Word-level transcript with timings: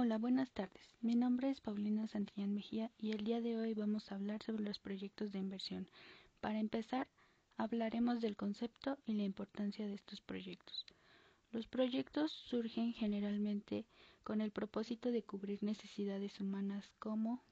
Hola, 0.00 0.16
buenas 0.16 0.52
tardes. 0.52 0.94
Mi 1.00 1.16
nombre 1.16 1.50
es 1.50 1.60
Paulina 1.60 2.06
Santillán 2.06 2.54
Mejía 2.54 2.92
y 2.98 3.10
el 3.10 3.24
día 3.24 3.40
de 3.40 3.56
hoy 3.56 3.74
vamos 3.74 4.12
a 4.12 4.14
hablar 4.14 4.40
sobre 4.44 4.62
los 4.62 4.78
proyectos 4.78 5.32
de 5.32 5.40
inversión. 5.40 5.88
Para 6.40 6.60
empezar, 6.60 7.08
hablaremos 7.56 8.20
del 8.20 8.36
concepto 8.36 8.96
y 9.06 9.14
la 9.14 9.24
importancia 9.24 9.88
de 9.88 9.94
estos 9.94 10.20
proyectos. 10.20 10.86
Los 11.50 11.66
proyectos 11.66 12.30
surgen 12.30 12.92
generalmente 12.92 13.86
con 14.22 14.40
el 14.40 14.52
propósito 14.52 15.10
de 15.10 15.24
cubrir 15.24 15.64
necesidades 15.64 16.38
humanas 16.38 16.92
como 17.00 17.42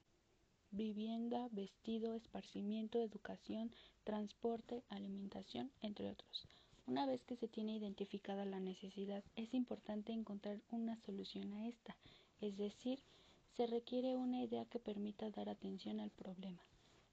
vivienda, 0.71 1.49
vestido, 1.51 2.15
esparcimiento, 2.15 3.01
educación, 3.01 3.73
transporte, 4.05 4.83
alimentación, 4.87 5.69
entre 5.81 6.11
otros. 6.11 6.47
Una 6.85 7.05
vez 7.05 7.25
que 7.25 7.35
se 7.35 7.49
tiene 7.49 7.75
identificada 7.75 8.45
la 8.45 8.61
necesidad, 8.61 9.21
es 9.35 9.53
importante 9.53 10.13
encontrar 10.13 10.61
una 10.71 10.95
solución 11.01 11.51
a 11.51 11.67
esta, 11.67 11.97
es 12.41 12.57
decir, 12.57 12.99
se 13.55 13.67
requiere 13.67 14.15
una 14.15 14.43
idea 14.43 14.65
que 14.65 14.79
permita 14.79 15.29
dar 15.31 15.49
atención 15.49 15.99
al 15.99 16.11
problema. 16.11 16.59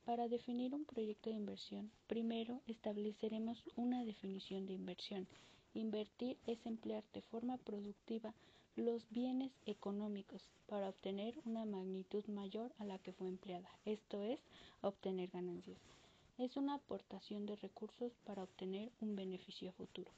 Para 0.04 0.28
definir 0.28 0.74
un 0.74 0.84
proyecto 0.84 1.30
de 1.30 1.36
inversión, 1.36 1.90
primero 2.06 2.60
estableceremos 2.66 3.64
una 3.76 4.04
definición 4.04 4.66
de 4.66 4.74
inversión. 4.74 5.26
Invertir 5.74 6.36
es 6.46 6.64
emplear 6.66 7.02
de 7.14 7.22
forma 7.22 7.56
productiva 7.56 8.34
los 8.76 9.08
bienes 9.10 9.52
económicos 9.66 10.42
para 10.68 10.88
obtener 10.88 11.34
una 11.44 11.64
magnitud 11.64 12.24
mayor 12.26 12.72
a 12.78 12.84
la 12.84 12.98
que 12.98 13.12
fue 13.12 13.28
empleada, 13.28 13.70
esto 13.84 14.22
es, 14.22 14.40
obtener 14.82 15.30
ganancias 15.30 15.78
es 16.38 16.56
una 16.56 16.74
aportación 16.74 17.46
de 17.46 17.56
recursos 17.56 18.12
para 18.24 18.42
obtener 18.42 18.90
un 19.00 19.14
beneficio 19.14 19.72
futuro. 19.72 20.10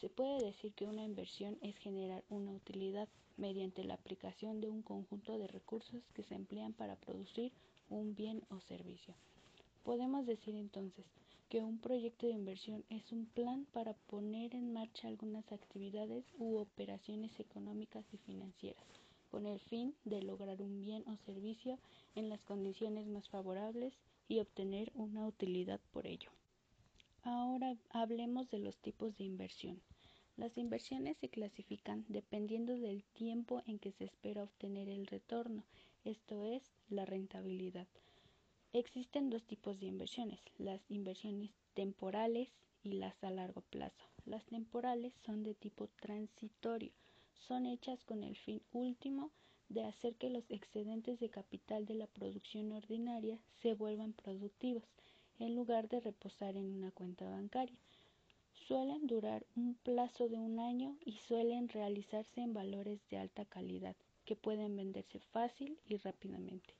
Se 0.00 0.08
puede 0.08 0.42
decir 0.42 0.72
que 0.72 0.86
una 0.86 1.04
inversión 1.04 1.58
es 1.60 1.76
generar 1.76 2.24
una 2.30 2.52
utilidad 2.52 3.06
mediante 3.36 3.84
la 3.84 3.94
aplicación 3.94 4.60
de 4.60 4.68
un 4.68 4.80
conjunto 4.80 5.36
de 5.38 5.46
recursos 5.46 6.02
que 6.14 6.22
se 6.22 6.34
emplean 6.34 6.72
para 6.72 6.96
producir 6.96 7.52
un 7.90 8.14
bien 8.14 8.42
o 8.48 8.60
servicio. 8.60 9.14
Podemos 9.84 10.24
decir 10.24 10.54
entonces 10.54 11.04
que 11.50 11.62
un 11.62 11.78
proyecto 11.78 12.26
de 12.26 12.32
inversión 12.32 12.82
es 12.88 13.12
un 13.12 13.26
plan 13.26 13.66
para 13.72 13.92
poner 13.92 14.54
en 14.54 14.72
marcha 14.72 15.08
algunas 15.08 15.52
actividades 15.52 16.24
u 16.38 16.56
operaciones 16.56 17.38
económicas 17.38 18.04
y 18.12 18.16
financieras 18.18 18.86
con 19.30 19.46
el 19.46 19.60
fin 19.60 19.94
de 20.04 20.22
lograr 20.22 20.60
un 20.62 20.80
bien 20.80 21.04
o 21.06 21.16
servicio 21.26 21.78
en 22.14 22.28
las 22.28 22.40
condiciones 22.40 23.06
más 23.06 23.28
favorables 23.28 23.92
y 24.28 24.40
obtener 24.40 24.90
una 24.94 25.26
utilidad 25.26 25.80
por 25.92 26.06
ello. 26.06 26.30
Ahora 27.22 27.76
hablemos 27.90 28.48
de 28.50 28.58
los 28.58 28.78
tipos 28.78 29.16
de 29.18 29.24
inversión. 29.24 29.82
Las 30.36 30.56
inversiones 30.56 31.18
se 31.18 31.28
clasifican 31.28 32.06
dependiendo 32.08 32.78
del 32.78 33.04
tiempo 33.04 33.62
en 33.66 33.78
que 33.78 33.92
se 33.92 34.04
espera 34.04 34.42
obtener 34.42 34.88
el 34.88 35.06
retorno, 35.06 35.64
esto 36.04 36.46
es, 36.46 36.62
la 36.88 37.04
rentabilidad. 37.04 37.86
Existen 38.72 39.28
dos 39.28 39.44
tipos 39.44 39.80
de 39.80 39.86
inversiones, 39.86 40.40
las 40.56 40.80
inversiones 40.90 41.50
temporales 41.74 42.48
y 42.82 42.92
las 42.92 43.22
a 43.22 43.30
largo 43.30 43.60
plazo. 43.60 44.02
Las 44.24 44.46
temporales 44.46 45.12
son 45.26 45.42
de 45.42 45.54
tipo 45.54 45.88
transitorio, 46.00 46.92
son 47.34 47.66
hechas 47.66 48.02
con 48.04 48.24
el 48.24 48.36
fin 48.36 48.62
último 48.72 49.30
de 49.68 49.84
hacer 49.84 50.14
que 50.16 50.30
los 50.30 50.50
excedentes 50.50 51.20
de 51.20 51.28
capital 51.28 51.84
de 51.84 51.96
la 51.96 52.06
producción 52.06 52.72
ordinaria 52.72 53.38
se 53.60 53.74
vuelvan 53.74 54.14
productivos, 54.14 54.84
en 55.40 55.56
lugar 55.56 55.88
de 55.88 56.00
reposar 56.00 56.56
en 56.56 56.66
una 56.66 56.90
cuenta 56.92 57.28
bancaria. 57.28 57.76
Suelen 58.68 59.06
durar 59.06 59.44
un 59.56 59.74
plazo 59.74 60.28
de 60.28 60.36
un 60.36 60.60
año 60.60 60.96
y 61.04 61.12
suelen 61.26 61.68
realizarse 61.68 62.40
en 62.40 62.54
valores 62.54 63.00
de 63.10 63.18
alta 63.18 63.44
calidad, 63.44 63.96
que 64.24 64.36
pueden 64.36 64.76
venderse 64.76 65.18
fácil 65.32 65.76
y 65.88 65.96
rápidamente. 65.96 66.74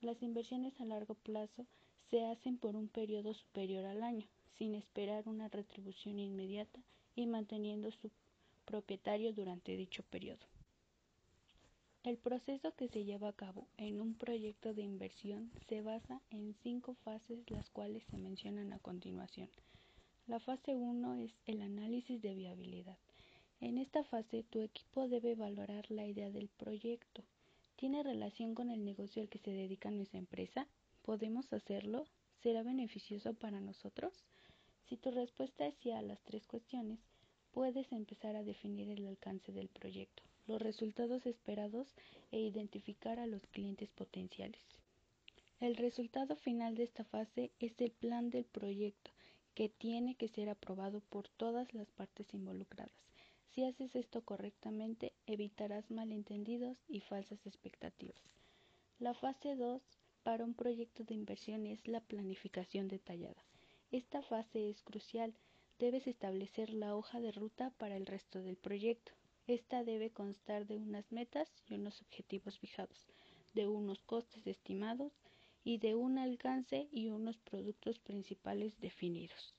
Las 0.00 0.22
inversiones 0.22 0.80
a 0.80 0.84
largo 0.84 1.14
plazo 1.14 1.66
se 2.10 2.24
hacen 2.24 2.56
por 2.56 2.76
un 2.76 2.88
periodo 2.88 3.34
superior 3.34 3.84
al 3.84 4.02
año, 4.02 4.26
sin 4.56 4.74
esperar 4.74 5.28
una 5.28 5.48
retribución 5.48 6.18
inmediata 6.18 6.80
y 7.14 7.26
manteniendo 7.26 7.90
su 7.90 8.10
propietario 8.64 9.32
durante 9.32 9.76
dicho 9.76 10.02
periodo. 10.04 10.55
El 12.06 12.18
proceso 12.18 12.72
que 12.76 12.86
se 12.86 13.04
lleva 13.04 13.30
a 13.30 13.32
cabo 13.32 13.66
en 13.78 14.00
un 14.00 14.14
proyecto 14.14 14.72
de 14.72 14.82
inversión 14.82 15.50
se 15.68 15.82
basa 15.82 16.22
en 16.30 16.54
cinco 16.62 16.94
fases 17.02 17.50
las 17.50 17.68
cuales 17.70 18.04
se 18.04 18.16
mencionan 18.16 18.72
a 18.72 18.78
continuación. 18.78 19.48
La 20.28 20.38
fase 20.38 20.76
1 20.76 21.16
es 21.16 21.32
el 21.46 21.62
análisis 21.62 22.22
de 22.22 22.36
viabilidad. 22.36 22.96
En 23.60 23.76
esta 23.76 24.04
fase 24.04 24.44
tu 24.44 24.60
equipo 24.60 25.08
debe 25.08 25.34
valorar 25.34 25.90
la 25.90 26.06
idea 26.06 26.30
del 26.30 26.46
proyecto. 26.46 27.24
¿Tiene 27.74 28.04
relación 28.04 28.54
con 28.54 28.70
el 28.70 28.84
negocio 28.84 29.20
al 29.20 29.28
que 29.28 29.40
se 29.40 29.50
dedica 29.50 29.90
nuestra 29.90 30.20
empresa? 30.20 30.68
¿Podemos 31.02 31.52
hacerlo? 31.52 32.04
¿Será 32.40 32.62
beneficioso 32.62 33.34
para 33.34 33.58
nosotros? 33.58 34.12
Si 34.88 34.96
tu 34.96 35.10
respuesta 35.10 35.66
es 35.66 35.74
sí 35.82 35.90
a 35.90 36.02
las 36.02 36.22
tres 36.22 36.46
cuestiones, 36.46 37.00
puedes 37.50 37.90
empezar 37.90 38.36
a 38.36 38.44
definir 38.44 38.90
el 38.90 39.08
alcance 39.08 39.50
del 39.50 39.66
proyecto 39.66 40.22
los 40.46 40.60
resultados 40.60 41.26
esperados 41.26 41.88
e 42.30 42.40
identificar 42.40 43.18
a 43.18 43.26
los 43.26 43.46
clientes 43.46 43.90
potenciales. 43.90 44.62
El 45.60 45.76
resultado 45.76 46.36
final 46.36 46.74
de 46.74 46.82
esta 46.82 47.04
fase 47.04 47.50
es 47.60 47.80
el 47.80 47.90
plan 47.90 48.30
del 48.30 48.44
proyecto, 48.44 49.10
que 49.54 49.70
tiene 49.70 50.14
que 50.14 50.28
ser 50.28 50.50
aprobado 50.50 51.00
por 51.00 51.28
todas 51.28 51.72
las 51.72 51.90
partes 51.90 52.34
involucradas. 52.34 52.92
Si 53.54 53.64
haces 53.64 53.96
esto 53.96 54.20
correctamente, 54.22 55.14
evitarás 55.26 55.90
malentendidos 55.90 56.76
y 56.88 57.00
falsas 57.00 57.46
expectativas. 57.46 58.20
La 58.98 59.14
fase 59.14 59.56
2 59.56 59.80
para 60.24 60.44
un 60.44 60.52
proyecto 60.52 61.04
de 61.04 61.14
inversión 61.14 61.66
es 61.66 61.88
la 61.88 62.00
planificación 62.00 62.88
detallada. 62.88 63.42
Esta 63.90 64.20
fase 64.20 64.68
es 64.68 64.82
crucial. 64.82 65.32
Debes 65.78 66.06
establecer 66.06 66.74
la 66.74 66.94
hoja 66.94 67.20
de 67.20 67.32
ruta 67.32 67.70
para 67.78 67.96
el 67.96 68.04
resto 68.04 68.42
del 68.42 68.56
proyecto. 68.56 69.12
Esta 69.46 69.84
debe 69.84 70.10
constar 70.10 70.66
de 70.66 70.76
unas 70.76 71.12
metas 71.12 71.48
y 71.68 71.74
unos 71.74 72.02
objetivos 72.02 72.58
fijados, 72.58 73.06
de 73.54 73.68
unos 73.68 74.02
costes 74.02 74.44
estimados 74.46 75.12
y 75.62 75.78
de 75.78 75.94
un 75.94 76.18
alcance 76.18 76.88
y 76.90 77.08
unos 77.10 77.38
productos 77.38 78.00
principales 78.00 78.80
definidos. 78.80 79.54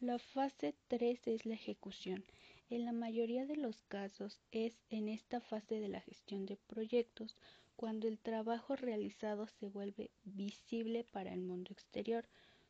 La 0.00 0.18
fase 0.18 0.74
3 0.88 1.28
es 1.28 1.46
la 1.46 1.54
ejecución. 1.54 2.24
En 2.68 2.84
la 2.84 2.92
mayoría 2.92 3.46
de 3.46 3.56
los 3.56 3.80
casos 3.88 4.38
es 4.52 4.74
en 4.90 5.08
esta 5.08 5.40
fase 5.40 5.80
de 5.80 5.88
la 5.88 6.02
gestión 6.02 6.44
de 6.44 6.56
proyectos 6.56 7.36
cuando 7.74 8.06
el 8.06 8.18
trabajo 8.18 8.76
realizado 8.76 9.46
se 9.46 9.66
vuelve 9.66 10.10
visible 10.24 11.04
para 11.04 11.32
el 11.32 11.40
mundo 11.40 11.72
exterior. 11.72 12.26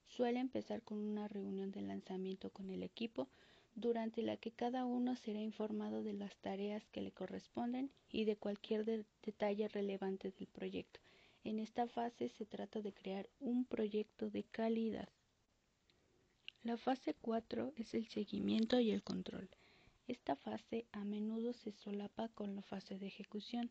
Suele 0.07 0.39
empezar 0.39 0.81
con 0.83 0.99
una 0.99 1.27
reunión 1.27 1.73
de 1.73 1.83
lanzamiento 1.83 2.51
con 2.51 2.71
el 2.71 2.85
equipo 2.85 3.29
durante 3.81 4.23
la 4.23 4.37
que 4.37 4.51
cada 4.51 4.85
uno 4.85 5.15
será 5.15 5.41
informado 5.41 6.03
de 6.03 6.13
las 6.13 6.37
tareas 6.39 6.89
que 6.89 7.01
le 7.01 7.13
corresponden 7.13 7.91
y 8.11 8.25
de 8.25 8.37
cualquier 8.37 8.85
detalle 9.23 9.69
relevante 9.69 10.33
del 10.33 10.49
proyecto. 10.49 11.01
En 11.45 11.61
esta 11.61 11.87
fase 11.87 12.29
se 12.31 12.45
trata 12.45 12.81
de 12.81 12.93
crear 12.93 13.29
un 13.39 13.65
proyecto 13.65 14.31
de 14.31 14.43
calidad. 14.43 15.09
La 16.65 16.77
fase 16.77 17.15
4 17.21 17.73
es 17.77 17.95
el 17.95 18.09
seguimiento 18.09 18.81
y 18.81 18.91
el 18.91 19.03
control. 19.03 19.49
Esta 20.09 20.35
fase 20.35 20.87
a 20.91 21.05
menudo 21.05 21.53
se 21.53 21.71
solapa 21.71 22.29
con 22.31 22.57
la 22.57 22.63
fase 22.63 22.99
de 22.99 23.07
ejecución. 23.07 23.71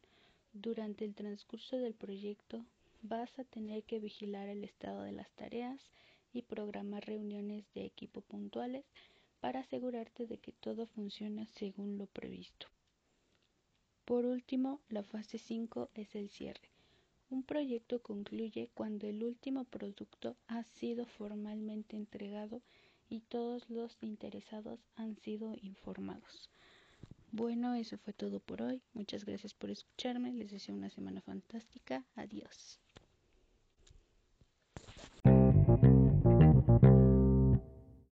Durante 0.54 1.04
el 1.04 1.16
transcurso 1.16 1.78
del 1.78 1.94
proyecto 1.94 2.66
vas 3.02 3.38
a 3.40 3.44
tener 3.44 3.84
que 3.84 4.00
vigilar 4.00 4.48
el 4.48 4.64
estado 4.64 5.02
de 5.02 5.12
las 5.12 5.30
tareas 5.32 5.82
y 6.32 6.44
programar 6.44 7.06
reuniones 7.06 7.66
de 7.74 7.86
equipo 7.86 8.22
puntuales 8.22 8.86
para 9.40 9.62
asegurarte 9.62 10.28
de 10.28 10.38
que 10.38 10.52
todo 10.52 10.88
funciona 10.88 11.46
según 11.46 11.98
lo 11.98 12.08
previsto. 12.08 12.68
Por 14.06 14.26
último, 14.26 14.80
la 14.90 15.04
fase 15.04 15.38
5 15.38 15.90
es 15.94 16.16
el 16.16 16.30
cierre. 16.30 16.70
Un 17.30 17.44
proyecto 17.44 18.02
concluye 18.02 18.70
cuando 18.74 19.06
el 19.06 19.24
último 19.24 19.66
producto 19.66 20.38
ha 20.48 20.64
sido 20.64 21.06
formalmente 21.06 21.98
entregado 21.98 22.62
y 23.10 23.20
todos 23.20 23.70
los 23.70 23.98
interesados 24.02 24.80
han 24.96 25.18
sido 25.18 25.56
informados. 25.62 26.50
Bueno, 27.32 27.76
eso 27.76 27.98
fue 27.98 28.14
todo 28.14 28.40
por 28.40 28.62
hoy. 28.62 28.82
Muchas 28.94 29.26
gracias 29.26 29.54
por 29.54 29.70
escucharme. 29.70 30.32
Les 30.32 30.52
deseo 30.52 30.74
una 30.74 30.90
semana 30.90 31.22
fantástica. 31.22 32.06
Adiós. 32.16 32.80